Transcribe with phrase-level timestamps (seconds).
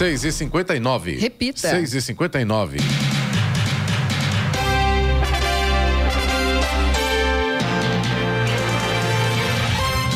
[0.00, 1.68] 6 e 59 Repita.
[1.68, 2.78] 6 e 59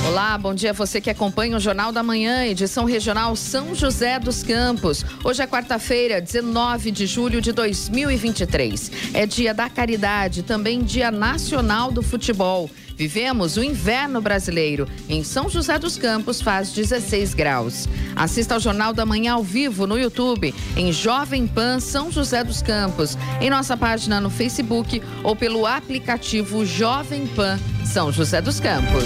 [0.09, 4.19] Olá, bom dia a você que acompanha o Jornal da Manhã, edição regional São José
[4.19, 5.05] dos Campos.
[5.23, 8.91] Hoje é quarta-feira, 19 de julho de 2023.
[9.13, 12.71] É dia da caridade, também dia nacional do futebol.
[12.97, 14.89] Vivemos o inverno brasileiro.
[15.09, 17.89] Em São José dos Campos faz 16 graus.
[18.15, 22.63] Assista ao Jornal da Manhã ao vivo no YouTube, em Jovem Pan São José dos
[22.63, 29.05] Campos, em nossa página no Facebook ou pelo aplicativo Jovem Pan São José dos Campos.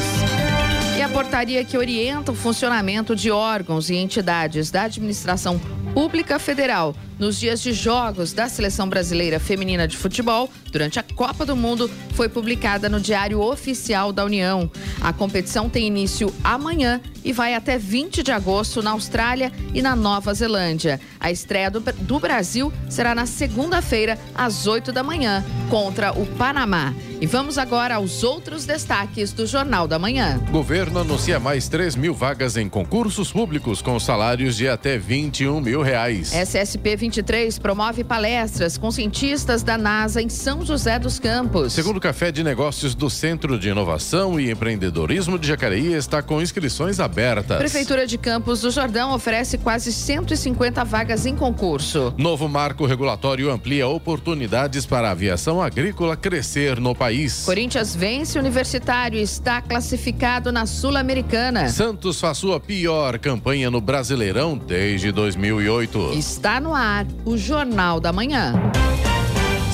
[0.98, 5.61] E a portaria que orienta o funcionamento de órgãos e entidades da administração
[5.95, 11.45] pública federal nos dias de jogos da Seleção Brasileira Feminina de Futebol durante a Copa
[11.45, 14.70] do Mundo foi publicada no Diário Oficial da União.
[15.01, 19.97] A competição tem início amanhã e vai até 20 de agosto na Austrália e na
[19.97, 21.01] Nova Zelândia.
[21.19, 26.94] A estreia do, do Brasil será na segunda-feira, às 8 da manhã, contra o Panamá.
[27.20, 30.39] E vamos agora aos outros destaques do Jornal da Manhã.
[30.53, 35.78] Governo anuncia mais 3 mil vagas em concursos públicos com salários de até 21 mil
[35.83, 36.33] reais.
[36.33, 41.73] SSP 23 promove palestras com cientistas da NASA em São José dos Campos.
[41.73, 46.99] Segundo Café de Negócios do Centro de Inovação e Empreendedorismo de Jacareí está com inscrições
[46.99, 47.59] abertas.
[47.59, 52.12] Prefeitura de Campos do Jordão oferece quase 150 vagas em concurso.
[52.17, 57.45] Novo marco regulatório amplia oportunidades para a aviação agrícola crescer no país.
[57.45, 61.69] Corinthians vence Universitário e está classificado na Sul-Americana.
[61.69, 65.67] Santos faz sua pior campanha no Brasileirão desde 2008.
[66.14, 68.55] Está no ar o Jornal da Manhã.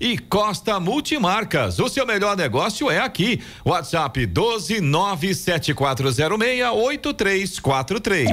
[0.00, 1.78] E Costa Multimarcas.
[1.78, 3.42] O seu melhor negócio é aqui.
[3.64, 8.28] WhatsApp 12 97406 8343.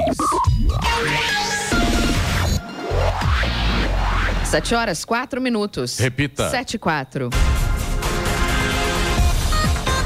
[4.44, 5.98] Sete horas, quatro minutos.
[5.98, 6.48] Repita.
[6.50, 7.30] Sete e quatro.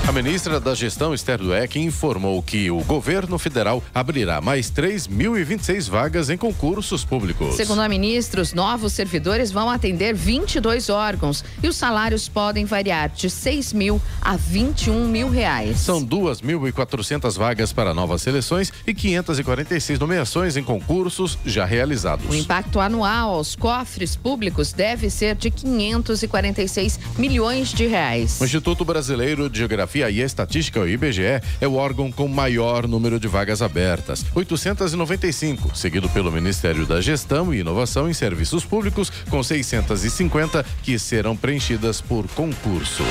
[0.09, 6.31] A ministra da Gestão, Esther Dueck, informou que o governo federal abrirá mais 3.026 vagas
[6.31, 7.55] em concursos públicos.
[7.57, 13.11] Segundo a ministra, os novos servidores vão atender 22 órgãos e os salários podem variar
[13.11, 15.79] de 6 mil a 21 mil reais.
[15.81, 22.31] São 2.400 vagas para novas seleções e 546 nomeações em concursos já realizados.
[22.31, 28.41] O impacto anual aos cofres públicos deve ser de 546 milhões de reais.
[28.41, 33.19] O Instituto Brasileiro de Geografia e Estatística, o IBGE, é o órgão com maior número
[33.19, 39.43] de vagas abertas, 895, seguido pelo Ministério da Gestão e Inovação em Serviços Públicos, com
[39.43, 43.03] 650 que serão preenchidas por concurso.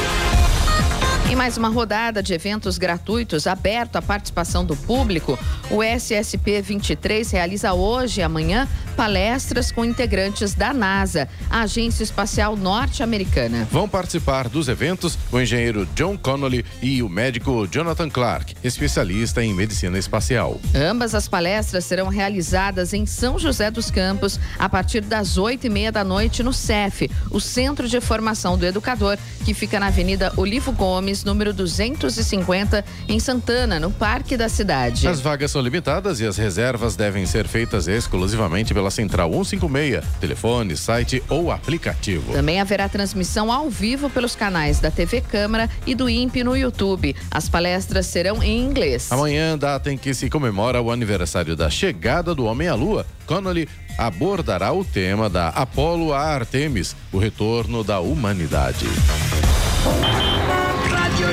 [1.29, 5.37] Em mais uma rodada de eventos gratuitos aberto à participação do público,
[5.69, 8.65] o SSP 23 realiza hoje e amanhã
[8.95, 13.67] palestras com integrantes da NASA, a Agência Espacial Norte-Americana.
[13.69, 19.53] Vão participar dos eventos o engenheiro John Connolly e o médico Jonathan Clark, especialista em
[19.53, 20.59] medicina espacial.
[20.73, 25.69] Ambas as palestras serão realizadas em São José dos Campos a partir das oito e
[25.69, 30.33] meia da noite no CEF, o Centro de Formação do Educador, que fica na Avenida
[30.37, 35.07] Olivo Gomes, número 250, em Santana, no Parque da Cidade.
[35.07, 40.75] As vagas são limitadas e as reservas devem ser feitas exclusivamente pela Central 156, telefone,
[40.75, 42.33] site ou aplicativo.
[42.33, 47.15] Também haverá transmissão ao vivo pelos canais da TV Câmara e do INPE no YouTube.
[47.31, 49.11] As palestras serão em inglês.
[49.11, 53.67] Amanhã, data em que se comemora o aniversário da chegada do homem à Lua, Connolly
[53.97, 58.85] abordará o tema da Apolo a Artemis, o retorno da humanidade.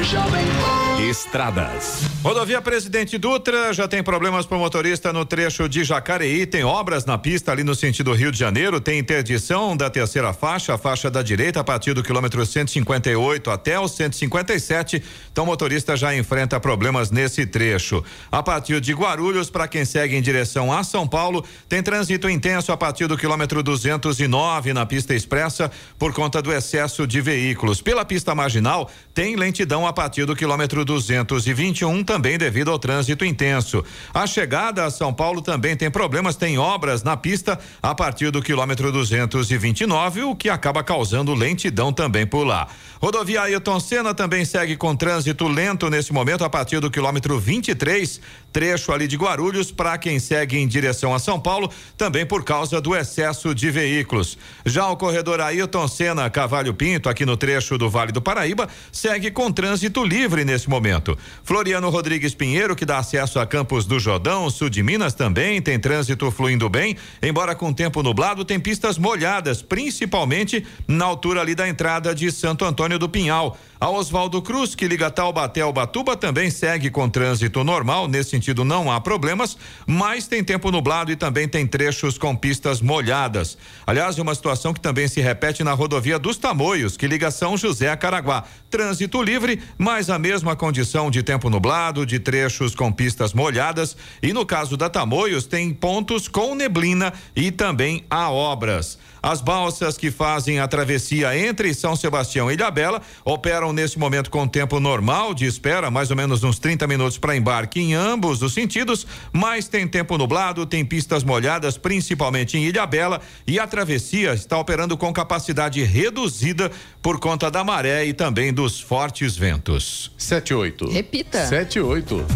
[0.05, 2.01] show me Estradas.
[2.23, 6.47] Rodovia Presidente Dutra já tem problemas para o motorista no trecho de Jacareí.
[6.47, 8.81] Tem obras na pista ali no sentido Rio de Janeiro.
[8.81, 13.79] Tem interdição da terceira faixa, a faixa da direita, a partir do quilômetro 158 até
[13.79, 15.03] o 157.
[15.31, 18.03] Então, o motorista já enfrenta problemas nesse trecho.
[18.33, 22.73] A partir de Guarulhos, para quem segue em direção a São Paulo, tem trânsito intenso
[22.73, 27.83] a partir do quilômetro 209 na pista expressa por conta do excesso de veículos.
[27.83, 33.85] Pela pista marginal, tem lentidão a partir do quilômetro 221 também devido ao trânsito intenso.
[34.13, 38.41] A chegada a São Paulo também tem problemas, tem obras na pista a partir do
[38.41, 42.69] quilômetro 229, o que acaba causando lentidão também por lá.
[43.05, 48.19] Rodovia Ailton Senna também segue com trânsito lento nesse momento a partir do quilômetro 23,
[48.51, 52.81] trecho ali de Guarulhos para quem segue em direção a São Paulo, também por causa
[52.81, 54.39] do excesso de veículos.
[54.65, 59.31] Já o corredor Ailton Senna Cavalho Pinto, aqui no trecho do Vale do Paraíba, segue
[59.31, 61.15] com trânsito livre nesse momento.
[61.43, 65.79] Floriano Rodrigues Pinheiro, que dá acesso a Campos do Jordão, sul de Minas também, tem
[65.79, 71.69] trânsito fluindo bem, embora com tempo nublado, tem pistas molhadas, principalmente na altura ali da
[71.69, 73.57] entrada de Santo Antônio do Pinhal.
[73.81, 78.09] A Oswaldo Cruz, que liga Taubaté ao Batuba, também segue com trânsito normal.
[78.09, 82.81] Nesse sentido, não há problemas, mas tem tempo nublado e também tem trechos com pistas
[82.81, 83.59] molhadas.
[83.87, 87.91] Aliás, uma situação que também se repete na rodovia dos Tamoios, que liga São José
[87.91, 88.45] a Caraguá.
[88.71, 93.97] Trânsito livre, mas a mesma condição de tempo nublado, de trechos com pistas molhadas.
[94.23, 98.99] E no caso da Tamoios, tem pontos com neblina e também há obras.
[99.25, 104.47] As balsas que fazem a travessia entre São Sebastião e Ilhabela operam nesse momento com
[104.47, 108.53] tempo normal de espera, mais ou menos uns 30 minutos para embarque em ambos os
[108.53, 114.59] sentidos, mas tem tempo nublado, tem pistas molhadas, principalmente em Ilhabela, e a travessia está
[114.59, 116.71] operando com capacidade reduzida
[117.01, 120.13] por conta da maré e também dos fortes ventos.
[120.19, 120.91] 78.
[120.91, 121.47] Repita.
[121.47, 122.27] 78.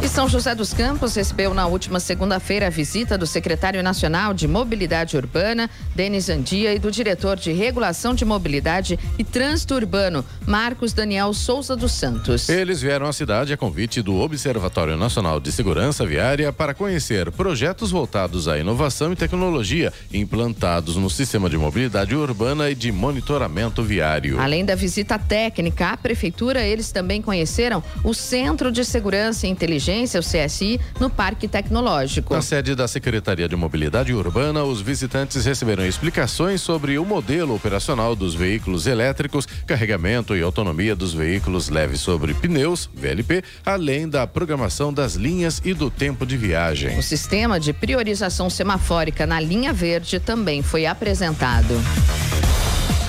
[0.00, 4.46] E São José dos Campos recebeu na última segunda-feira a visita do secretário nacional de
[4.46, 10.92] Mobilidade Urbana, Denis Andia, e do diretor de Regulação de Mobilidade e Trânsito Urbano, Marcos
[10.92, 12.48] Daniel Souza dos Santos.
[12.48, 17.90] Eles vieram à cidade a convite do Observatório Nacional de Segurança Viária para conhecer projetos
[17.90, 24.38] voltados à inovação e tecnologia implantados no sistema de mobilidade urbana e de monitoramento viário.
[24.40, 29.87] Além da visita técnica à prefeitura, eles também conheceram o Centro de Segurança e Inteligência
[29.88, 32.34] Inteligência, o CSI, no Parque Tecnológico.
[32.34, 38.14] Na sede da Secretaria de Mobilidade Urbana, os visitantes receberam explicações sobre o modelo operacional
[38.14, 44.92] dos veículos elétricos, carregamento e autonomia dos veículos leves sobre pneus, VLP, além da programação
[44.92, 46.98] das linhas e do tempo de viagem.
[46.98, 51.74] O sistema de priorização semafórica na linha verde também foi apresentado.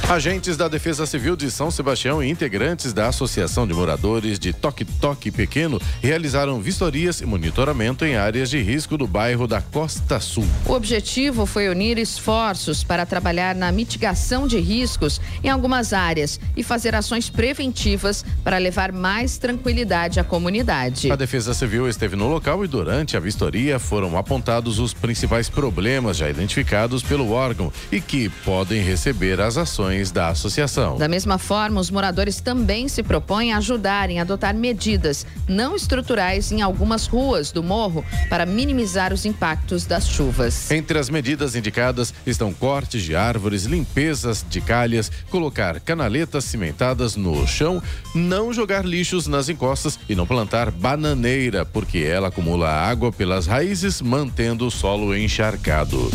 [0.10, 4.84] Agentes da Defesa Civil de São Sebastião e integrantes da Associação de Moradores de Toque
[4.84, 10.48] Toque Pequeno realizaram vistorias e monitoramento em áreas de risco do bairro da Costa Sul.
[10.66, 16.64] O objetivo foi unir esforços para trabalhar na mitigação de riscos em algumas áreas e
[16.64, 21.12] fazer ações preventivas para levar mais tranquilidade à comunidade.
[21.12, 26.18] A Defesa Civil esteve no local e durante a vistoria foram apontados os principais problemas
[26.18, 30.98] já identificados pelo órgão e que podem receber as ações da associação.
[30.98, 36.52] Da mesma forma, os moradores também se propõem a ajudarem a adotar medidas não estruturais
[36.52, 40.72] em algumas ruas do morro para minimizar os impactos das chuvas.
[40.72, 47.46] Entre as medidas indicadas estão cortes de árvores, limpezas de calhas, colocar canaletas cimentadas no
[47.46, 47.82] chão,
[48.16, 54.02] não jogar lixos nas encostas e não plantar bananeira, porque ela acumula água pelas raízes,
[54.02, 56.10] mantendo o solo encharcado.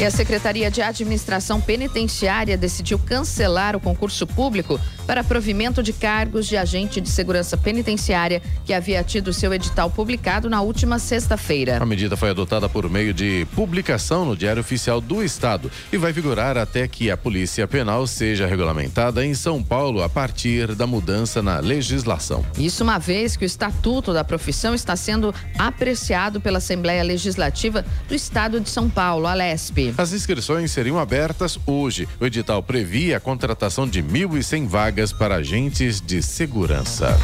[0.00, 6.46] E a Secretaria de Administração Penitenciária decidiu cancelar o concurso público para provimento de cargos
[6.46, 11.82] de agente de segurança penitenciária que havia tido seu edital publicado na última sexta-feira.
[11.82, 16.12] A medida foi adotada por meio de publicação no Diário Oficial do Estado e vai
[16.12, 21.42] vigorar até que a Polícia Penal seja regulamentada em São Paulo a partir da mudança
[21.42, 22.46] na legislação.
[22.56, 28.14] Isso uma vez que o estatuto da profissão está sendo apreciado pela Assembleia Legislativa do
[28.14, 29.87] Estado de São Paulo, a LESP.
[29.96, 32.08] As inscrições seriam abertas hoje.
[32.20, 37.16] O edital previa a contratação de 1.100 vagas para agentes de segurança.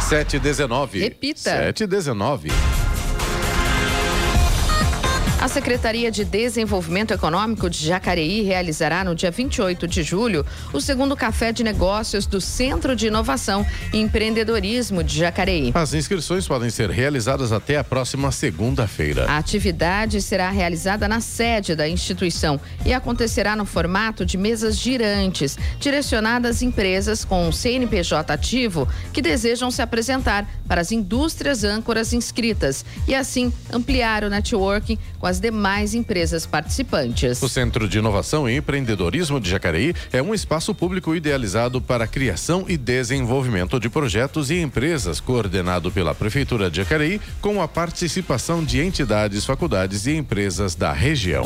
[0.00, 1.00] Sete dezenove.
[1.00, 1.40] Repita.
[1.40, 2.48] Sete dezenove.
[5.40, 11.14] A Secretaria de Desenvolvimento Econômico de Jacareí realizará no dia 28 de julho o segundo
[11.14, 15.70] café de negócios do Centro de Inovação e Empreendedorismo de Jacareí.
[15.74, 19.26] As inscrições podem ser realizadas até a próxima segunda-feira.
[19.30, 25.56] A atividade será realizada na sede da instituição e acontecerá no formato de mesas girantes,
[25.78, 32.84] direcionadas às empresas com CNPJ ativo que desejam se apresentar para as indústrias âncoras inscritas
[33.06, 37.42] e assim ampliar o networking com as demais empresas participantes.
[37.42, 42.06] O Centro de Inovação e Empreendedorismo de Jacareí é um espaço público idealizado para a
[42.06, 48.64] criação e desenvolvimento de projetos e empresas, coordenado pela Prefeitura de Jacareí, com a participação
[48.64, 51.44] de entidades, faculdades e empresas da região.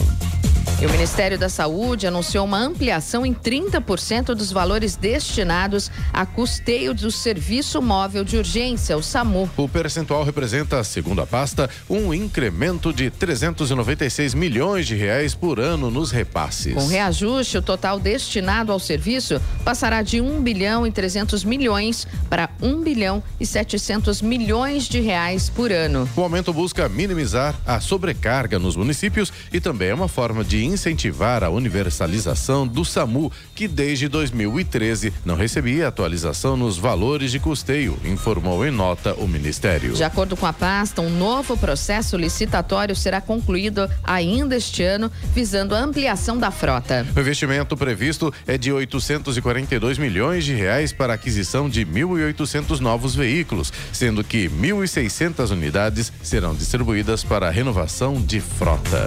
[0.83, 6.93] E o Ministério da Saúde anunciou uma ampliação em 30% dos valores destinados a custeio
[6.93, 9.49] do Serviço Móvel de Urgência, o SAMU.
[9.57, 15.89] O percentual representa, segundo a pasta, um incremento de 396 milhões de reais por ano
[15.89, 16.75] nos repasses.
[16.75, 22.51] Com reajuste, o total destinado ao serviço passará de 1 bilhão e 300 milhões para
[22.61, 26.09] 1 bilhão e 700 milhões de reais por ano.
[26.17, 31.45] O aumento busca minimizar a sobrecarga nos municípios e também é uma forma de incentivar
[31.45, 38.67] a universalização do SAMU, que desde 2013 não recebia atualização nos valores de custeio, informou
[38.67, 39.93] em nota o Ministério.
[39.93, 45.75] De acordo com a pasta, um novo processo licitatório será concluído ainda este ano, visando
[45.75, 47.07] a ampliação da frota.
[47.15, 53.15] O investimento previsto é de 842 milhões de reais para a aquisição de 1.800 novos
[53.15, 59.07] veículos, sendo que 1.600 unidades serão distribuídas para a renovação de frota.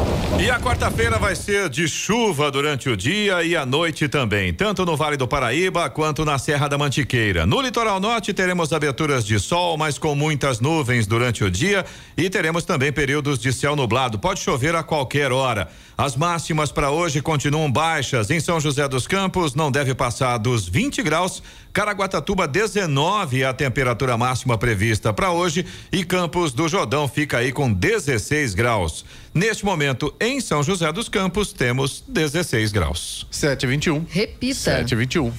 [0.39, 4.83] E a quarta-feira vai ser de chuva durante o dia e a noite também, tanto
[4.85, 7.45] no Vale do Paraíba quanto na Serra da Mantiqueira.
[7.45, 11.85] No litoral norte teremos aberturas de sol, mas com muitas nuvens durante o dia
[12.17, 14.17] e teremos também períodos de céu nublado.
[14.17, 15.69] Pode chover a qualquer hora.
[15.95, 18.31] As máximas para hoje continuam baixas.
[18.31, 21.43] Em São José dos Campos não deve passar dos 20 graus.
[21.71, 27.51] Caraguatatuba 19 é a temperatura máxima prevista para hoje e Campos do Jordão fica aí
[27.51, 29.05] com 16 graus.
[29.33, 33.25] Neste momento, em São José dos Campos, temos 16 graus.
[33.31, 34.05] 721.
[34.09, 34.59] Repita.
[34.59, 35.31] 721.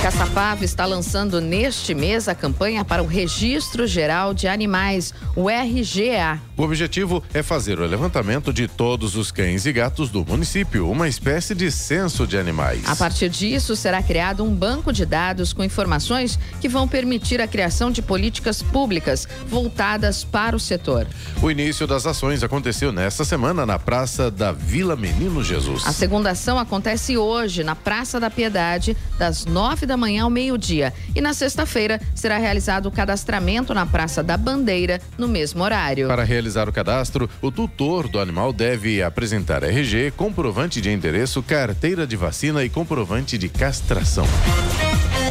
[0.00, 6.40] Caçapava está lançando neste mês a campanha para o Registro Geral de Animais, o RGA.
[6.56, 11.08] O objetivo é fazer o levantamento de todos os cães e gatos do município, uma
[11.08, 12.82] espécie de censo de animais.
[12.86, 17.46] A partir disso, será criado um banco de dados com informações que vão permitir a
[17.46, 21.06] criação de políticas públicas voltadas para o setor.
[21.40, 25.86] O início das ações aconteceu nesta semana na Praça da Vila Menino Jesus.
[25.86, 30.92] A segunda ação acontece hoje na Praça da Piedade, das nove da manhã ao meio-dia.
[31.14, 36.08] E na sexta-feira será realizado o cadastramento na Praça da Bandeira, no mesmo horário.
[36.08, 42.06] Para realizar o cadastro, o tutor do animal deve apresentar RG, comprovante de endereço, carteira
[42.06, 44.26] de vacina e comprovante de castração.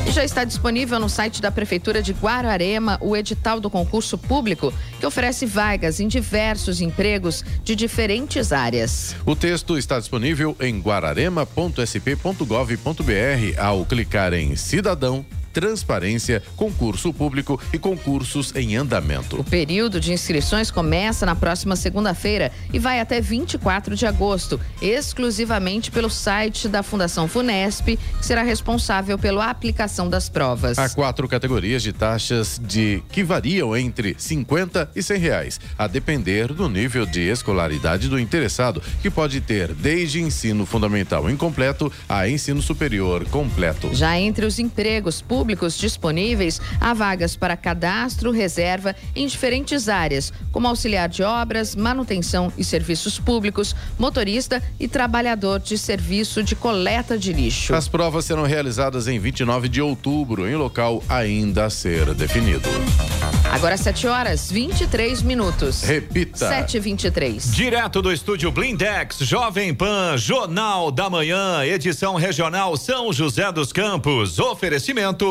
[0.10, 5.06] Já está disponível no site da Prefeitura de Guararema o edital do concurso público que
[5.06, 9.16] oferece vagas em diversos empregos de diferentes áreas.
[9.26, 13.58] O texto está disponível em guararema.sp.gov.br.
[13.58, 19.40] Ao clicar em Cidadão, transparência, concurso público e concursos em andamento.
[19.40, 25.92] O período de inscrições começa na próxima segunda-feira e vai até 24 de agosto, exclusivamente
[25.92, 30.78] pelo site da Fundação Funesp, que será responsável pela aplicação das provas.
[30.78, 36.54] Há quatro categorias de taxas de que variam entre 50 e 100 reais, a depender
[36.54, 42.62] do nível de escolaridade do interessado, que pode ter desde ensino fundamental incompleto a ensino
[42.62, 43.94] superior completo.
[43.94, 45.41] Já entre os empregos públicos
[45.78, 52.64] disponíveis, há vagas para cadastro, reserva em diferentes áreas, como auxiliar de obras, manutenção e
[52.64, 57.74] serviços públicos, motorista e trabalhador de serviço de coleta de lixo.
[57.74, 62.70] As provas serão realizadas em 29 de outubro, em local ainda a ser definido.
[63.52, 65.84] Agora 7 horas 23 minutos.
[65.84, 66.48] Repita.
[66.48, 73.12] 7 e 23 Direto do estúdio Blindex, Jovem Pan, Jornal da Manhã, edição regional São
[73.12, 74.40] José dos Campos.
[74.40, 75.31] Oferecimento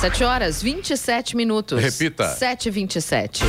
[0.00, 1.80] 7 horas 27 minutos.
[1.82, 2.28] Repita.
[2.28, 3.44] 7 e 27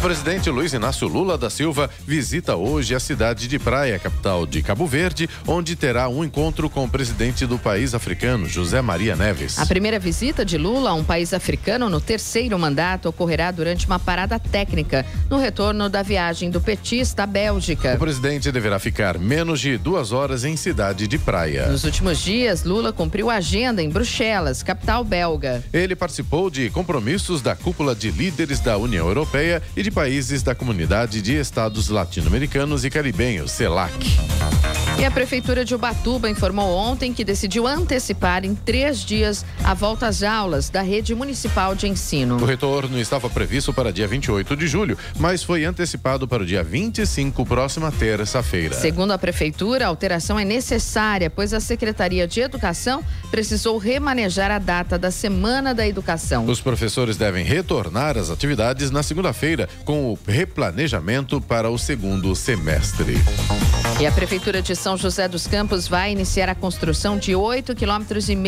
[0.00, 4.62] O presidente Luiz Inácio Lula da Silva visita hoje a cidade de Praia, capital de
[4.62, 9.58] Cabo Verde, onde terá um encontro com o presidente do país africano, José Maria Neves.
[9.58, 13.98] A primeira visita de Lula a um país africano no terceiro mandato ocorrerá durante uma
[13.98, 17.94] parada técnica no retorno da viagem do petista à Bélgica.
[17.96, 21.66] O presidente deverá ficar menos de duas horas em cidade de Praia.
[21.66, 25.62] Nos últimos dias, Lula cumpriu a agenda em Bruxelas, capital belga.
[25.70, 30.54] Ele participou de compromissos da cúpula de líderes da União Europeia e de países da
[30.54, 33.92] Comunidade de Estados Latino-Americanos e Caribenhos, CELAC.
[35.00, 40.06] E a Prefeitura de Ubatuba informou ontem que decidiu antecipar em três dias a volta
[40.06, 42.36] às aulas da rede municipal de ensino.
[42.36, 46.62] O retorno estava previsto para dia 28 de julho, mas foi antecipado para o dia
[46.62, 48.74] 25, próxima terça-feira.
[48.74, 54.58] Segundo a Prefeitura, a alteração é necessária, pois a Secretaria de Educação precisou remanejar a
[54.58, 56.44] data da Semana da Educação.
[56.44, 63.14] Os professores devem retornar às atividades na segunda-feira, com o replanejamento para o segundo semestre.
[64.00, 68.30] E a Prefeitura de São José dos Campos vai iniciar a construção de 8 quilômetros
[68.30, 68.38] e,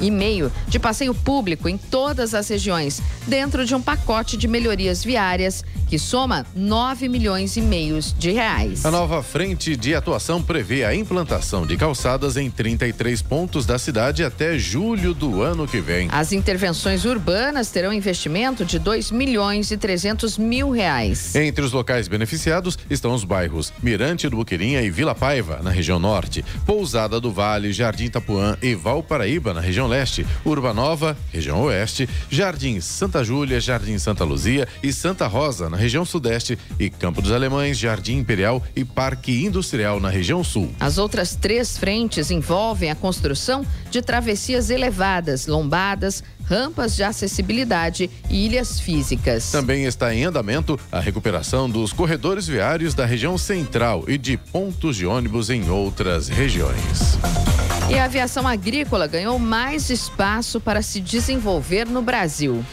[0.00, 5.04] e meio de passeio público em todas as regiões, dentro de um pacote de melhorias
[5.04, 8.84] viárias que soma 9 milhões e meio de reais.
[8.84, 14.24] A nova frente de atuação prevê a implantação de calçadas em 33 pontos da cidade
[14.24, 16.08] até julho do ano que vem.
[16.10, 21.34] As intervenções urbanas terão investimento de 2 milhões e 300 mil reais.
[21.36, 25.98] Entre os locais beneficiados estão os bairros Mirante do Buqueirinha e Vila Paiva, na região
[25.98, 32.80] norte, Pousada do Vale, Jardim Tapuã e Valparaíba, na região leste, Urbanova, região oeste, Jardim
[32.80, 37.76] Santa Júlia, Jardim Santa Luzia e Santa Rosa, na região sudeste, e Campo dos Alemães,
[37.76, 40.72] Jardim Imperial e Parque Industrial, na região sul.
[40.80, 48.46] As outras três frentes envolvem a construção de travessias elevadas, lombadas, rampas de acessibilidade e
[48.46, 49.50] ilhas físicas.
[49.50, 54.96] Também está em andamento a recuperação dos corredores viários da região central e de pontos
[54.96, 57.18] de ônibus em outras regiões.
[57.88, 62.64] E a aviação agrícola ganhou mais espaço para se desenvolver no Brasil.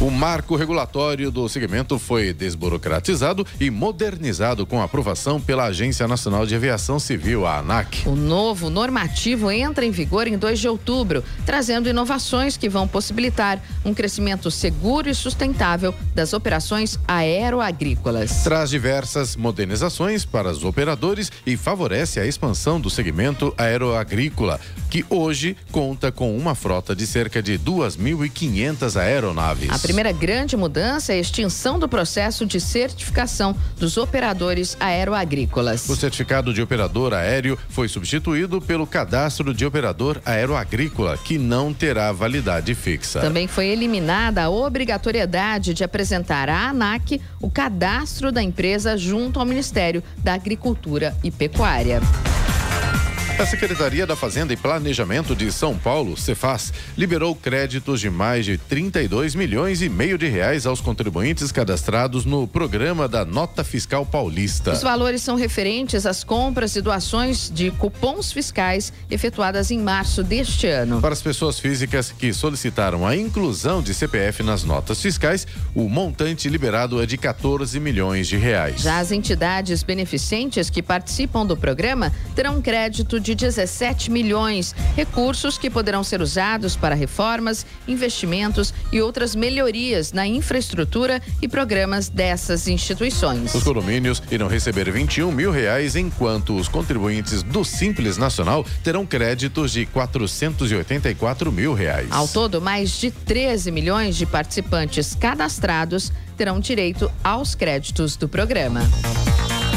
[0.00, 6.54] O marco regulatório do segmento foi desburocratizado e modernizado com aprovação pela Agência Nacional de
[6.54, 8.08] Aviação Civil, a ANAC.
[8.08, 13.62] O novo normativo entra em vigor em 2 de outubro, trazendo inovações que vão possibilitar
[13.84, 18.42] um crescimento seguro e sustentável das operações aeroagrícolas.
[18.42, 24.58] Traz diversas modernizações para os operadores e favorece a expansão do segmento aeroagrícola,
[24.88, 29.68] que hoje conta com uma frota de cerca de 2.500 aeronaves.
[29.70, 35.88] A primeira grande mudança é a extinção do processo de certificação dos operadores aeroagrícolas.
[35.88, 42.12] O certificado de operador aéreo foi substituído pelo cadastro de operador aeroagrícola, que não terá
[42.12, 43.18] validade fixa.
[43.18, 49.44] Também foi eliminada a obrigatoriedade de apresentar à ANAC o cadastro da empresa junto ao
[49.44, 52.00] Ministério da Agricultura e Pecuária.
[53.40, 58.58] A Secretaria da Fazenda e Planejamento de São Paulo, Cefaz, liberou créditos de mais de
[58.58, 64.72] 32 milhões e meio de reais aos contribuintes cadastrados no programa da Nota Fiscal Paulista.
[64.72, 70.66] Os valores são referentes às compras e doações de cupons fiscais efetuadas em março deste
[70.66, 71.00] ano.
[71.00, 76.46] Para as pessoas físicas que solicitaram a inclusão de CPF nas notas fiscais, o montante
[76.46, 78.82] liberado é de 14 milhões de reais.
[78.82, 85.56] Já as entidades beneficentes que participam do programa terão crédito de de 17 milhões, recursos
[85.56, 92.66] que poderão ser usados para reformas, investimentos e outras melhorias na infraestrutura e programas dessas
[92.66, 93.54] instituições.
[93.54, 99.72] Os condomínios irão receber 21 mil reais, enquanto os contribuintes do Simples Nacional terão créditos
[99.72, 102.08] de 484 mil reais.
[102.10, 108.80] Ao todo, mais de 13 milhões de participantes cadastrados terão direito aos créditos do programa.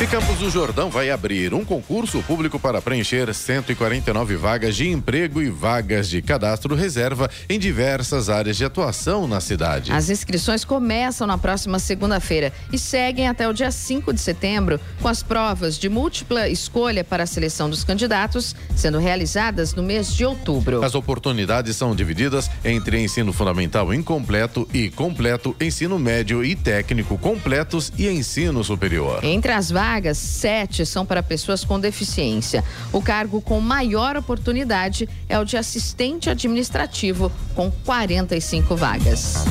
[0.00, 5.42] E Campos do Jordão vai abrir um concurso público para preencher 149 vagas de emprego
[5.42, 9.90] e vagas de cadastro reserva em diversas áreas de atuação na cidade.
[9.90, 15.08] As inscrições começam na próxima segunda-feira e seguem até o dia 5 de setembro, com
[15.08, 20.24] as provas de múltipla escolha para a seleção dos candidatos sendo realizadas no mês de
[20.24, 20.84] outubro.
[20.84, 26.07] As oportunidades são divididas entre ensino fundamental incompleto e completo, ensino médio
[26.44, 29.22] e técnico completos e ensino superior.
[29.22, 32.64] Entre as vagas vagas, sete são para pessoas com deficiência.
[32.92, 39.44] O cargo com maior oportunidade é o de assistente administrativo, com 45 vagas.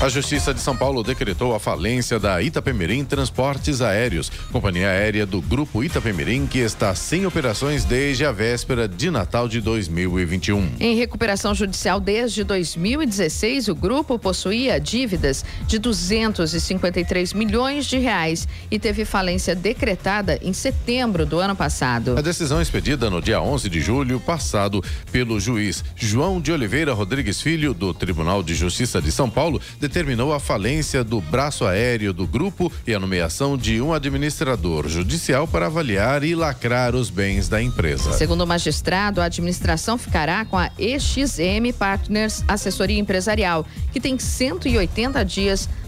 [0.00, 5.42] A Justiça de São Paulo decretou a falência da Itapemirim Transportes Aéreos, companhia aérea do
[5.42, 10.74] Grupo Itapemirim, que está sem operações desde a véspera de Natal de 2021.
[10.78, 18.78] Em recuperação judicial desde 2016, o grupo possuía dívidas de 253 milhões de reais e
[18.78, 22.16] teve falência decretada em setembro do ano passado.
[22.18, 27.40] A decisão expedida no dia 11 de julho passado pelo juiz João de Oliveira Rodrigues
[27.40, 32.26] Filho, do Tribunal de Justiça de São Paulo, determinou a falência do braço aéreo do
[32.26, 37.62] grupo e a nomeação de um administrador judicial para avaliar e lacrar os bens da
[37.62, 38.12] empresa.
[38.12, 45.24] Segundo o magistrado, a administração ficará com a EXM Partners Assessoria Empresarial, que tem 180
[45.24, 45.37] dias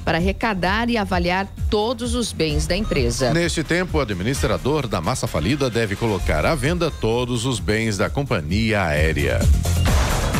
[0.04, 3.32] para arrecadar e avaliar todos os bens da empresa.
[3.32, 8.08] Neste tempo, o administrador da massa falida deve colocar à venda todos os bens da
[8.08, 9.40] companhia aérea.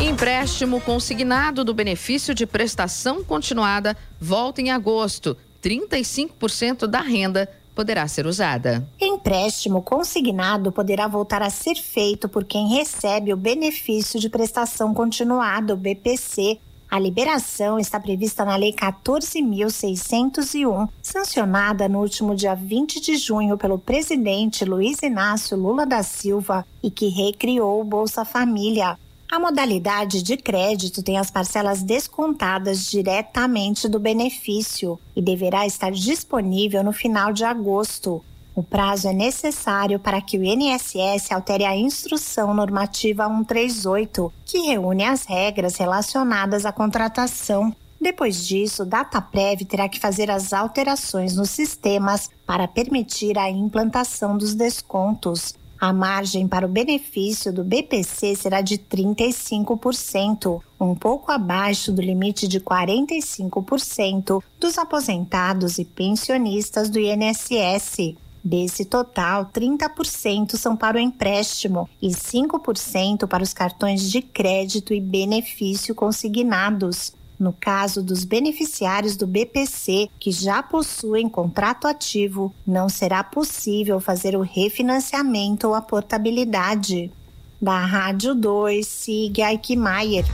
[0.01, 5.37] Empréstimo consignado do benefício de prestação continuada volta em agosto.
[5.63, 8.87] 35% da renda poderá ser usada.
[8.99, 15.73] Empréstimo consignado poderá voltar a ser feito por quem recebe o benefício de prestação continuada,
[15.73, 16.59] o BPC.
[16.91, 23.79] A liberação está prevista na Lei 14.601, sancionada no último dia 20 de junho pelo
[23.79, 28.99] presidente Luiz Inácio Lula da Silva e que recriou o Bolsa Família.
[29.31, 36.83] A modalidade de crédito tem as parcelas descontadas diretamente do benefício e deverá estar disponível
[36.83, 38.21] no final de agosto.
[38.53, 45.05] O prazo é necessário para que o INSS altere a Instrução Normativa 138, que reúne
[45.05, 47.73] as regras relacionadas à contratação.
[47.99, 54.53] Depois disso, DataPrev terá que fazer as alterações nos sistemas para permitir a implantação dos
[54.53, 55.53] descontos.
[55.79, 62.49] A margem para o benefício do BPC será de 35%, um pouco abaixo do limite
[62.49, 68.15] de 45% dos aposentados e pensionistas do INSS.
[68.43, 74.99] Desse total, 30% são para o empréstimo e 5% para os cartões de crédito e
[74.99, 77.13] benefício consignados.
[77.39, 84.35] No caso dos beneficiários do BPC que já possuem contrato ativo, não será possível fazer
[84.35, 87.11] o refinanciamento ou a portabilidade.
[87.59, 90.25] Da Rádio 2, siga Aikmaier.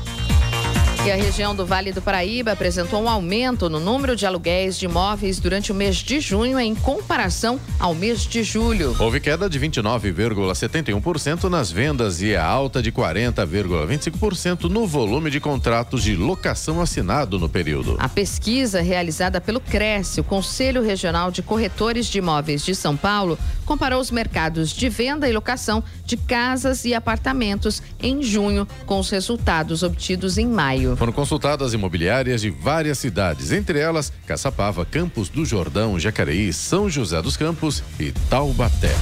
[1.05, 4.85] E a região do Vale do Paraíba apresentou um aumento no número de aluguéis de
[4.85, 8.93] imóveis durante o mês de junho em comparação ao mês de julho.
[8.99, 16.03] Houve queda de 29,71% nas vendas e a alta de 40,25% no volume de contratos
[16.03, 17.95] de locação assinado no período.
[17.99, 23.39] A pesquisa realizada pelo CRES, o Conselho Regional de Corretores de Imóveis de São Paulo,
[23.67, 29.09] comparou os mercados de venda e locação de casas e apartamentos em junho com os
[29.09, 30.95] resultados obtidos em maio.
[30.95, 37.21] Foram consultadas imobiliárias de várias cidades, entre elas Caçapava, Campos do Jordão, Jacareí, São José
[37.21, 38.95] dos Campos e Taubaté.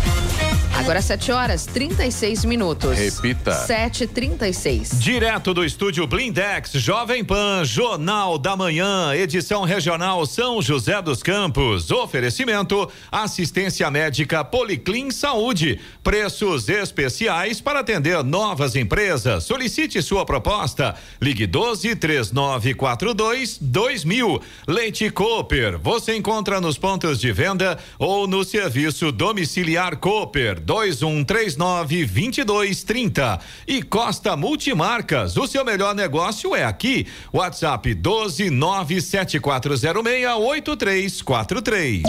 [0.77, 2.97] Agora 7 horas 36 minutos.
[2.97, 3.65] Repita.
[3.65, 4.99] 7h36.
[4.99, 11.89] Direto do estúdio Blindex, Jovem Pan, Jornal da Manhã, edição regional São José dos Campos.
[11.89, 15.81] Oferecimento: assistência médica Policlin Saúde.
[16.01, 19.43] Preços especiais para atender novas empresas.
[19.43, 20.95] Solicite sua proposta.
[21.21, 24.41] Ligue 12 3942 2000.
[24.65, 25.77] Leite Cooper.
[25.79, 33.41] Você encontra nos pontos de venda ou no serviço domiciliar Cooper 2139 2230.
[33.67, 37.05] E Costa Multimarcas, o seu melhor negócio é aqui.
[37.33, 42.03] WhatsApp 12 97406 8343.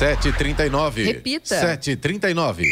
[0.00, 1.04] 739.
[1.04, 1.60] Repita.
[1.60, 2.64] 739.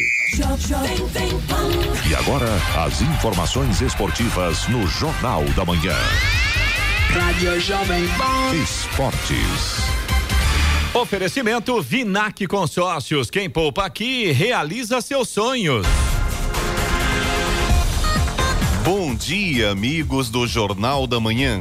[2.08, 2.48] E agora,
[2.86, 5.94] as informações esportivas no Jornal da Manhã.
[7.10, 8.54] Rádio Jovem Pan.
[8.54, 9.76] Esportes.
[10.94, 13.28] Oferecimento Vinac Consórcios.
[13.28, 15.86] Quem poupa aqui realiza seus sonhos.
[18.82, 21.60] Bom dia, amigos do Jornal da Manhã.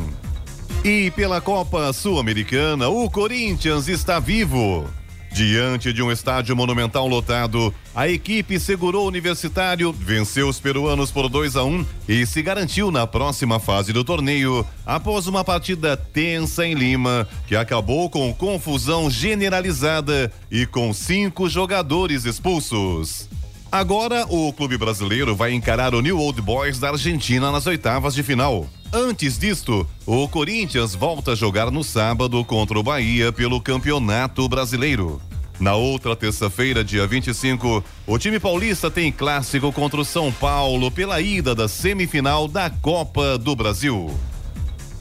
[0.86, 4.90] E pela Copa Sul-Americana, o Corinthians está vivo.
[5.38, 11.30] Diante de um estádio monumental lotado, a equipe segurou o Universitário, venceu os peruanos por
[11.30, 15.96] 2 a 1 um, e se garantiu na próxima fase do torneio após uma partida
[15.96, 23.30] tensa em Lima, que acabou com confusão generalizada e com cinco jogadores expulsos.
[23.72, 28.24] Agora, o clube brasileiro vai encarar o New Old Boys da Argentina nas oitavas de
[28.24, 28.66] final.
[28.92, 35.22] Antes disto, o Corinthians volta a jogar no sábado contra o Bahia pelo Campeonato Brasileiro.
[35.60, 41.20] Na outra terça-feira, dia 25, o time paulista tem clássico contra o São Paulo pela
[41.20, 44.10] ida da semifinal da Copa do Brasil.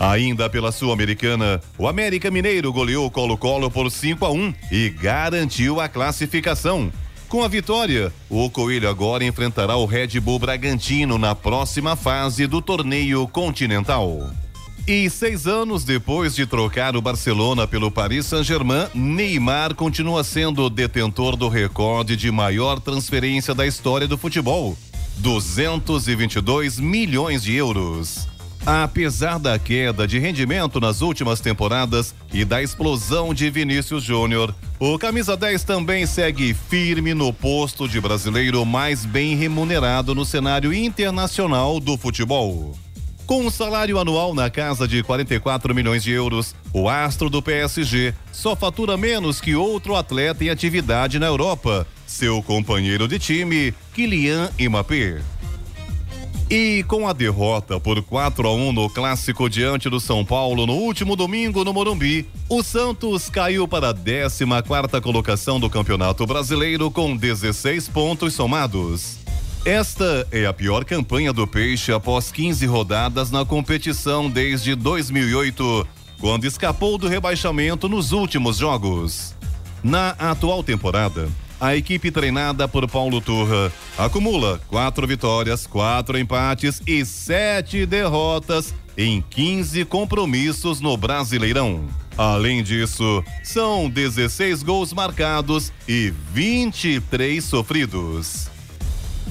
[0.01, 5.89] Ainda pela Sul-Americana, o América Mineiro goleou Colo-Colo por 5 a 1 e garantiu a
[5.89, 6.91] classificação.
[7.29, 12.63] Com a vitória, o Coelho agora enfrentará o Red Bull Bragantino na próxima fase do
[12.63, 14.31] torneio continental.
[14.87, 21.35] E seis anos depois de trocar o Barcelona pelo Paris Saint-Germain, Neymar continua sendo detentor
[21.35, 24.79] do recorde de maior transferência da história do futebol:
[25.17, 28.29] 222 milhões de euros.
[28.67, 34.99] Apesar da queda de rendimento nas últimas temporadas e da explosão de Vinícius Júnior, o
[34.99, 41.79] camisa 10 também segue firme no posto de brasileiro mais bem remunerado no cenário internacional
[41.79, 42.77] do futebol.
[43.25, 48.15] Com um salário anual na casa de 44 milhões de euros, o astro do PSG
[48.33, 54.51] só fatura menos que outro atleta em atividade na Europa, seu companheiro de time, Kylian
[54.59, 55.23] Mbappé.
[56.49, 60.75] E com a derrota por 4 a 1 no clássico diante do São Paulo no
[60.75, 66.89] último domingo no Morumbi, o Santos caiu para a 14 quarta colocação do Campeonato Brasileiro
[66.89, 69.17] com 16 pontos somados.
[69.65, 75.85] Esta é a pior campanha do Peixe após 15 rodadas na competição desde 2008,
[76.21, 79.35] quando escapou do rebaixamento nos últimos jogos.
[79.83, 81.29] Na atual temporada,
[81.61, 89.23] a equipe treinada por Paulo Turra acumula quatro vitórias, quatro empates e sete derrotas em
[89.31, 91.85] 15 compromissos no Brasileirão.
[92.17, 98.49] Além disso, são 16 gols marcados e 23 sofridos.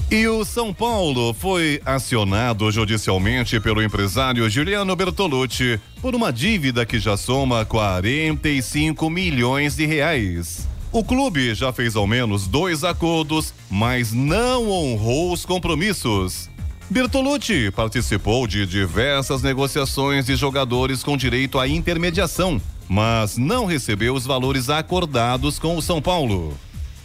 [0.08, 7.00] E o São Paulo foi acionado judicialmente pelo empresário Juliano Bertolucci por uma dívida que
[7.00, 10.68] já soma 45 milhões de reais.
[10.96, 16.48] O clube já fez ao menos dois acordos, mas não honrou os compromissos.
[16.88, 24.24] Bertolucci participou de diversas negociações de jogadores com direito à intermediação, mas não recebeu os
[24.24, 26.56] valores acordados com o São Paulo.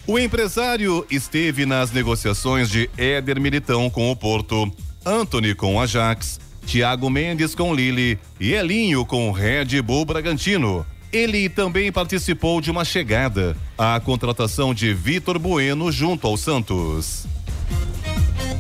[0.07, 4.71] O empresário esteve nas negociações de Éder Militão com o Porto,
[5.05, 10.85] Anthony com o Ajax, Thiago Mendes com Lille e Elinho com o Red Bull Bragantino.
[11.11, 17.25] Ele também participou de uma chegada, a contratação de Vitor Bueno junto ao Santos.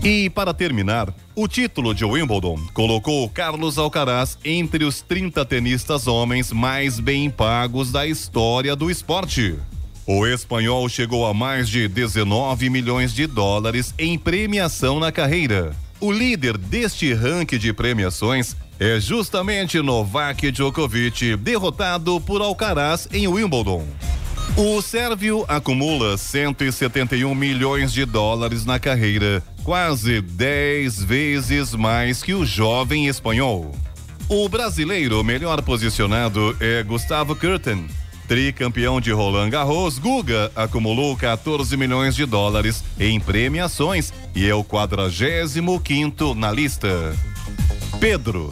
[0.03, 6.51] E para terminar, o título de Wimbledon colocou Carlos Alcaraz entre os 30 tenistas homens
[6.51, 9.55] mais bem pagos da história do esporte.
[10.05, 15.73] O espanhol chegou a mais de 19 milhões de dólares em premiação na carreira.
[16.01, 23.85] O líder deste ranking de premiações é justamente Novak Djokovic, derrotado por Alcaraz em Wimbledon.
[24.57, 32.43] O sérvio acumula 171 milhões de dólares na carreira, quase 10 vezes mais que o
[32.43, 33.71] jovem espanhol.
[34.27, 37.85] O brasileiro melhor posicionado é Gustavo Kurten,
[38.27, 44.63] Tricampeão de Roland Garros, Guga acumulou 14 milhões de dólares em premiações e é o
[44.63, 47.15] 45 quinto na lista.
[47.99, 48.51] Pedro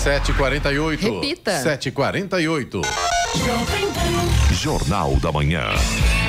[0.04, 1.00] 7h48.
[1.00, 1.62] Repita.
[1.62, 2.82] 7h48.
[4.52, 5.70] Jornal da Manhã.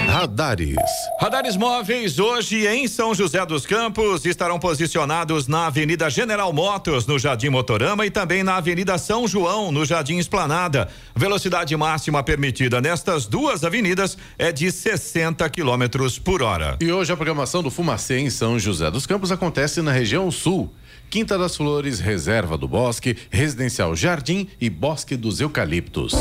[0.07, 0.75] Radares.
[1.19, 7.19] Radares móveis hoje em São José dos Campos estarão posicionados na Avenida General Motors, no
[7.19, 10.87] Jardim Motorama e também na Avenida São João, no Jardim Esplanada.
[11.15, 16.77] Velocidade máxima permitida nestas duas avenidas é de 60 quilômetros por hora.
[16.79, 20.73] E hoje a programação do Fumacê em São José dos Campos acontece na região sul.
[21.09, 26.13] Quinta das Flores, Reserva do Bosque, Residencial Jardim e Bosque dos Eucaliptos.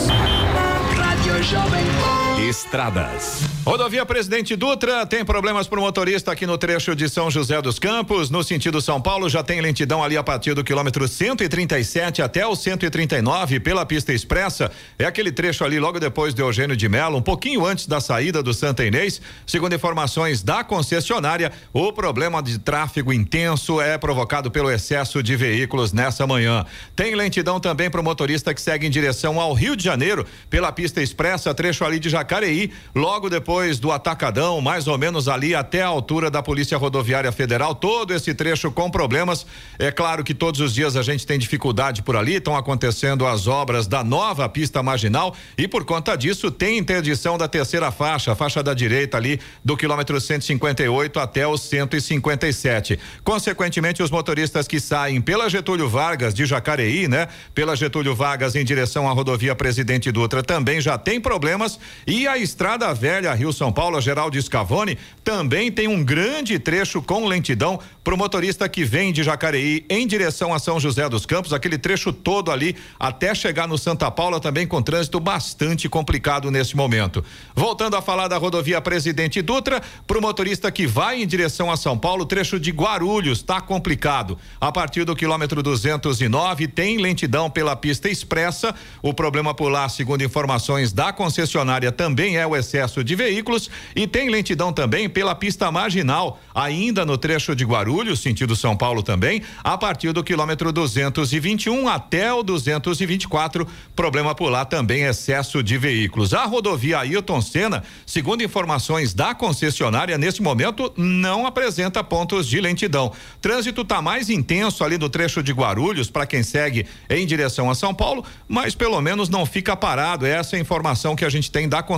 [0.97, 2.24] Rádio Jovem Pan.
[2.39, 3.41] Estradas.
[3.64, 7.78] Rodovia Presidente Dutra tem problemas para o motorista aqui no trecho de São José dos
[7.78, 8.28] Campos.
[8.28, 12.55] No sentido São Paulo, já tem lentidão ali a partir do quilômetro 137 até o
[12.55, 14.70] 139 pela pista expressa.
[14.99, 18.43] É aquele trecho ali logo depois de Eugênio de Melo, um pouquinho antes da saída
[18.43, 19.20] do Santa Inês.
[19.47, 25.93] Segundo informações da concessionária, o problema de tráfego intenso é provocado pelo excesso de veículos
[25.93, 26.66] nessa manhã.
[26.95, 30.70] Tem lentidão também para o motorista que segue em direção ao Rio de Janeiro pela
[30.70, 35.83] pista expressa, trecho ali de Jacareí, logo depois do Atacadão, mais ou menos ali até
[35.83, 37.75] a altura da Polícia Rodoviária Federal.
[37.75, 39.47] Todo esse trecho com problemas.
[39.79, 43.47] É claro que todos os dias a gente tem dificuldade por ali, estão acontecendo as
[43.47, 48.35] obras da nova pista marginal e por conta disso tem interdição da terceira faixa, a
[48.35, 52.99] faixa da direita ali do quilômetro 158 até o 157.
[53.22, 57.29] Consequentemente, os motoristas que saem pela Getúlio Vargas de Jacareí, né?
[57.55, 62.39] Pela Getúlio Vargas em direção à rodovia Presidente Dutra também já tem problemas e a
[62.39, 68.15] Estrada Velha Rio São Paulo, Geraldo Scavone, também tem um grande trecho com lentidão para
[68.15, 72.12] o motorista que vem de Jacareí em direção a São José dos Campos, aquele trecho
[72.12, 77.25] todo ali até chegar no Santa Paula também com trânsito bastante complicado nesse momento.
[77.55, 81.77] Voltando a falar da rodovia Presidente Dutra, para o motorista que vai em direção a
[81.77, 84.39] São Paulo, trecho de Guarulhos está complicado.
[84.61, 88.75] A partir do quilômetro 209 tem lentidão pela pista expressa.
[89.03, 92.03] O problema por lá, segundo informações da concessionária, também
[92.36, 97.55] é o excesso de veículos e tem lentidão também pela pista marginal, ainda no trecho
[97.57, 103.66] de Guarulhos, sentido São Paulo também, a partir do quilômetro 221 até o 224.
[103.96, 106.34] Problema por lá também excesso de veículos.
[106.34, 113.12] A rodovia Ailton Senna, segundo informações da concessionária, nesse momento não apresenta pontos de lentidão.
[113.40, 117.74] Trânsito está mais intenso ali no trecho de Guarulhos para quem segue em direção a
[117.74, 120.26] São Paulo, mas pelo menos não fica parado.
[120.26, 121.93] Essa é a informação que a gente tem da concessionária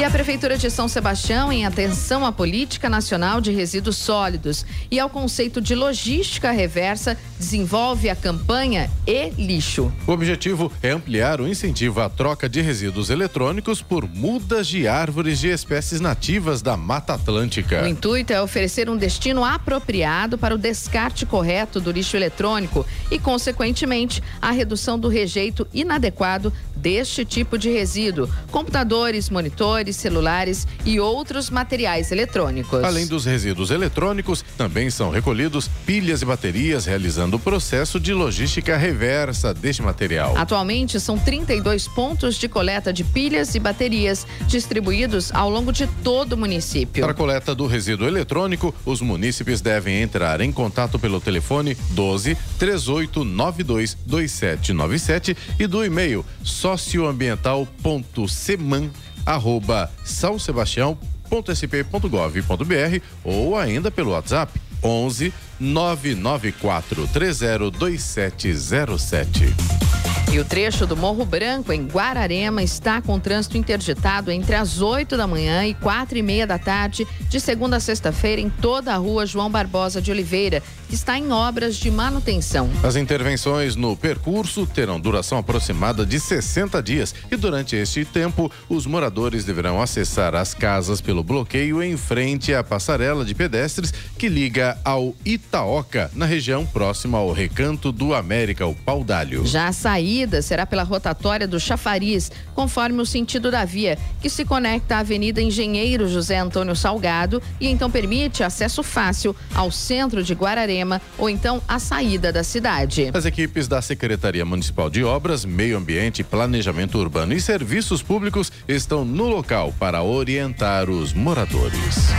[0.00, 4.98] E a Prefeitura de São Sebastião, em atenção à política nacional de resíduos sólidos e
[4.98, 9.92] ao conceito de logística reversa, desenvolve a campanha E Lixo.
[10.06, 15.38] O objetivo é ampliar o incentivo à troca de resíduos eletrônicos por mudas de árvores
[15.38, 17.82] de espécies nativas da Mata Atlântica.
[17.82, 23.18] O intuito é oferecer um destino apropriado para o descarte correto do lixo eletrônico e,
[23.18, 31.50] consequentemente, a redução do rejeito inadequado deste tipo de resíduo, computadores, monitores, celulares e outros
[31.50, 32.84] materiais eletrônicos.
[32.84, 38.76] Além dos resíduos eletrônicos, também são recolhidos pilhas e baterias, realizando o processo de logística
[38.76, 40.36] reversa deste material.
[40.36, 46.34] Atualmente, são 32 pontos de coleta de pilhas e baterias distribuídos ao longo de todo
[46.34, 47.02] o município.
[47.02, 52.36] Para a coleta do resíduo eletrônico, os munícipes devem entrar em contato pelo telefone 12
[52.58, 58.90] 3892 2797 e do e-mail socioambiental.seman
[59.24, 69.99] arroba salsebastião.sp.gov.br ou ainda pelo WhatsApp 11 994 302707.
[70.32, 75.16] E o trecho do Morro Branco, em Guararema, está com trânsito interditado entre as 8
[75.16, 78.96] da manhã e quatro e meia da tarde, de segunda a sexta-feira, em toda a
[78.96, 82.70] rua João Barbosa de Oliveira, que está em obras de manutenção.
[82.82, 88.86] As intervenções no percurso terão duração aproximada de 60 dias e durante este tempo, os
[88.86, 94.78] moradores deverão acessar as casas pelo bloqueio em frente à passarela de pedestres que liga
[94.84, 99.44] ao Itaoca, na região próxima ao Recanto do América, o Paudalho.
[99.44, 99.72] Já a
[100.20, 104.98] saída será pela rotatória do Chafariz, conforme o sentido da via, que se conecta à
[104.98, 111.30] Avenida Engenheiro José Antônio Salgado e então permite acesso fácil ao centro de Guararema ou
[111.30, 113.10] então a saída da cidade.
[113.14, 119.04] As equipes da Secretaria Municipal de Obras, Meio Ambiente, Planejamento Urbano e Serviços Públicos estão
[119.04, 122.10] no local para orientar os moradores.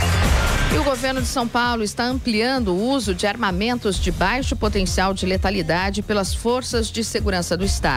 [0.74, 5.12] E o governo de São Paulo está ampliando o uso de armamentos de baixo potencial
[5.12, 7.91] de letalidade pelas forças de segurança do Estado.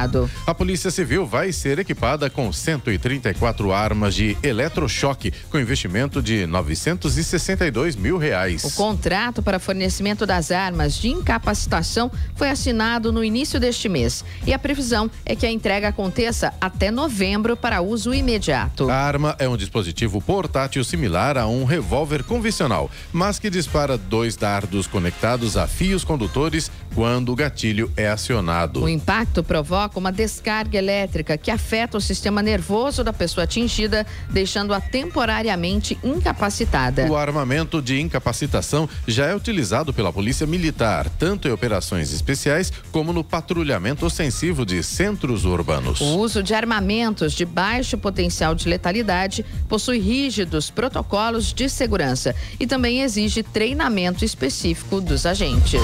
[0.46, 7.96] A Polícia Civil vai ser equipada com 134 armas de eletrochoque, com investimento de 962
[7.96, 8.64] mil reais.
[8.64, 14.26] O contrato para fornecimento das armas de incapacitação foi assinado no início deste mês.
[14.46, 18.90] E a previsão é que a entrega aconteça até novembro para uso imediato.
[18.90, 24.36] A arma é um dispositivo portátil similar a um revólver convencional mas que dispara dois
[24.36, 28.82] dardos conectados a fios condutores quando o gatilho é acionado.
[28.82, 34.80] O impacto provoca uma descarga elétrica que afeta o sistema nervoso da pessoa atingida, deixando-a
[34.80, 37.08] temporariamente incapacitada.
[37.08, 43.14] O armamento de incapacitação já é utilizado pela Polícia Militar, tanto em operações especiais como
[43.14, 46.02] no patrulhamento ostensivo de centros urbanos.
[46.02, 52.68] O uso de armamentos de baixo potencial de letalidade possui rígidos protocolos de segurança e
[52.68, 55.82] também exige treinamento específico dos agentes.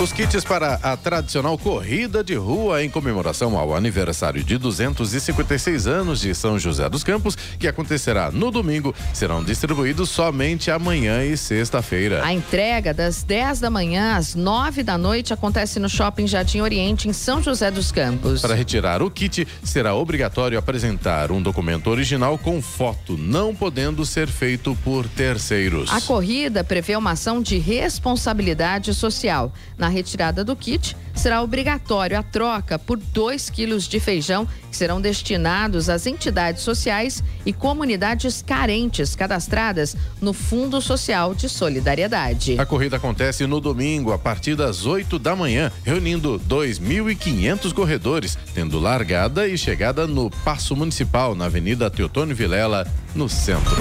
[0.00, 6.22] Os kits para a tradicional corrida de rua em comemoração ao aniversário de 256 anos
[6.22, 12.24] de São José dos Campos, que acontecerá no domingo, serão distribuídos somente amanhã e sexta-feira.
[12.24, 17.06] A entrega das 10 da manhã às 9 da noite acontece no Shopping Jardim Oriente,
[17.06, 18.40] em São José dos Campos.
[18.40, 24.28] Para retirar o kit, será obrigatório apresentar um documento original com foto, não podendo ser
[24.28, 25.92] feito por terceiros.
[25.92, 29.52] A corrida prevê uma ação de responsabilidade social.
[29.76, 35.00] Na retirada do kit, será obrigatório a troca por 2 quilos de feijão que serão
[35.00, 42.58] destinados às entidades sociais e comunidades carentes cadastradas no Fundo Social de Solidariedade.
[42.58, 48.78] A corrida acontece no domingo, a partir das 8 da manhã, reunindo 2.500 corredores, tendo
[48.78, 53.76] largada e chegada no Paço Municipal, na Avenida Teotônio Vilela, no centro.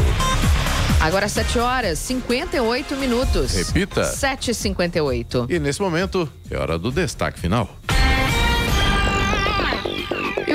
[1.02, 3.54] Agora 7 horas 58 minutos.
[3.54, 4.02] Repita.
[4.02, 5.50] 7h58.
[5.50, 7.79] E nesse momento é hora do destaque final.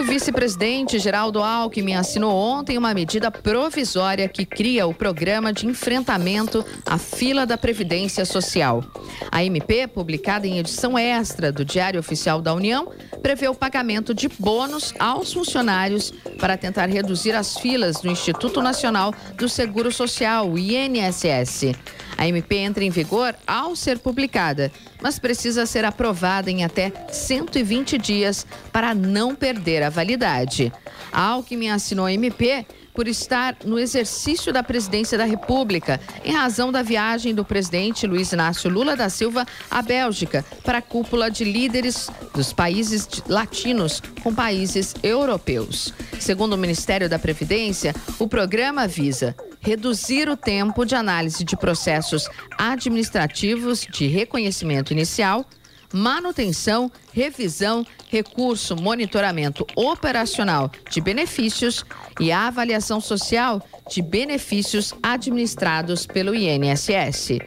[0.05, 6.63] O vice-presidente Geraldo Alckmin assinou ontem uma medida provisória que cria o programa de enfrentamento
[6.85, 8.85] à fila da Previdência Social.
[9.33, 12.93] A MP, publicada em edição extra do Diário Oficial da União,
[13.23, 19.15] prevê o pagamento de bônus aos funcionários para tentar reduzir as filas no Instituto Nacional
[19.39, 21.73] do Seguro Social, INSS.
[22.17, 24.71] A MP entra em vigor ao ser publicada,
[25.03, 30.73] mas precisa ser aprovada em até 120 dias para não perder a validade.
[31.13, 36.71] A Alckmin assinou a MP por estar no exercício da presidência da República, em razão
[36.71, 41.45] da viagem do presidente Luiz Inácio Lula da Silva à Bélgica para a cúpula de
[41.45, 45.93] líderes dos países latinos com países europeus.
[46.21, 49.35] Segundo o Ministério da Previdência, o programa visa
[49.65, 55.47] reduzir o tempo de análise de processos administrativos de reconhecimento inicial,
[55.95, 61.85] manutenção, revisão, recurso, monitoramento operacional de benefícios
[62.19, 67.39] e avaliação social de benefícios administrados pelo INSS.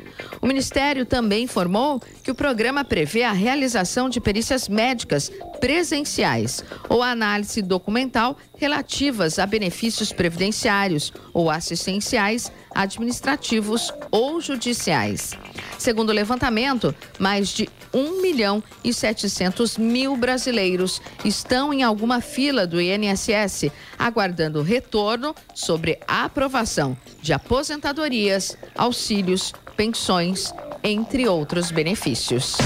[0.42, 5.30] O Ministério também informou que o programa prevê a realização de perícias médicas
[5.60, 15.38] presenciais ou análise documental relativas a benefícios previdenciários ou assistenciais, administrativos ou judiciais.
[15.78, 22.66] Segundo o levantamento, mais de 1 milhão e 700 mil brasileiros estão em alguma fila
[22.66, 30.54] do INSS, aguardando retorno sobre a aprovação de aposentadorias, auxílios, pensões,
[30.84, 32.58] entre outros benefícios.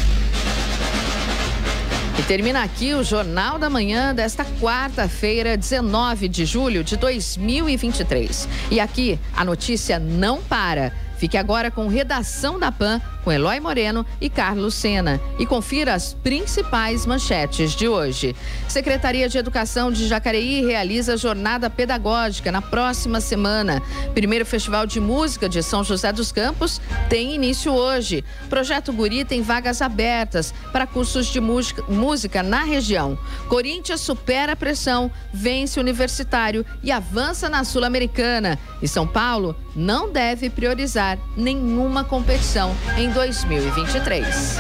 [2.18, 8.46] E termina aqui o Jornal da Manhã desta quarta-feira, 19 de julho de 2023.
[8.70, 10.92] E aqui a notícia não para.
[11.18, 15.20] Fique agora com Redação da PAN, com Eloy Moreno e Carlos Sena.
[15.36, 18.36] E confira as principais manchetes de hoje.
[18.68, 23.82] Secretaria de Educação de Jacareí realiza jornada pedagógica na próxima semana.
[24.14, 28.24] Primeiro Festival de Música de São José dos Campos tem início hoje.
[28.48, 33.18] Projeto Guri tem vagas abertas para cursos de música, na região.
[33.48, 38.56] Corinthians supera a pressão, vence o Universitário e avança na Sul-Americana.
[38.80, 44.58] E São Paulo não deve priorizar nenhuma competição em 2023.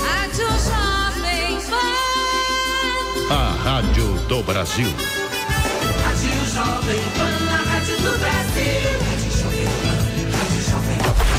[0.00, 3.34] Rádio Jovem Pan.
[3.34, 4.88] A Rádio do Brasil.
[6.04, 8.82] Rádio Jovem Pan, a rádio do Brasil.
[9.08, 10.02] Rádio Jovem Pan,
[10.32, 11.32] Rádio Jovem Jovem Pan.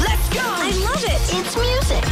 [0.00, 0.40] Let's go!
[0.40, 1.20] I love it.
[1.32, 2.04] It's music.